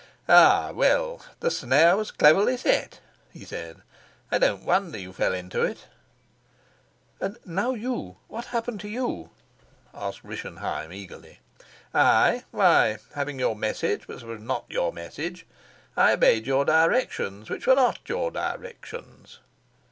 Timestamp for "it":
5.61-5.85